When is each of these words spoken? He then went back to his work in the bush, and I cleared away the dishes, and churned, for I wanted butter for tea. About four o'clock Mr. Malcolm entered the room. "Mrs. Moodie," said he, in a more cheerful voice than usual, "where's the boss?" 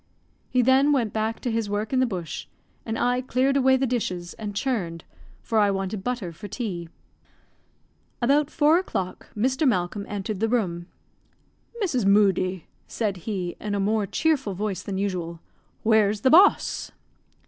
He 0.49 0.63
then 0.63 0.91
went 0.91 1.13
back 1.13 1.39
to 1.41 1.51
his 1.51 1.69
work 1.69 1.93
in 1.93 1.99
the 1.99 2.07
bush, 2.07 2.47
and 2.87 2.97
I 2.97 3.21
cleared 3.21 3.55
away 3.55 3.77
the 3.77 3.85
dishes, 3.85 4.33
and 4.33 4.55
churned, 4.55 5.03
for 5.43 5.59
I 5.59 5.69
wanted 5.69 6.03
butter 6.03 6.31
for 6.33 6.47
tea. 6.47 6.89
About 8.19 8.49
four 8.49 8.79
o'clock 8.79 9.27
Mr. 9.37 9.67
Malcolm 9.67 10.07
entered 10.09 10.39
the 10.39 10.49
room. 10.49 10.87
"Mrs. 11.83 12.07
Moodie," 12.07 12.65
said 12.87 13.15
he, 13.29 13.55
in 13.61 13.75
a 13.75 13.79
more 13.79 14.07
cheerful 14.07 14.55
voice 14.55 14.81
than 14.81 14.97
usual, 14.97 15.39
"where's 15.83 16.21
the 16.21 16.31
boss?" 16.31 16.91